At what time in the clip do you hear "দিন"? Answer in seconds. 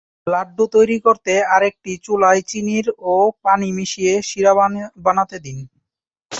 5.45-5.57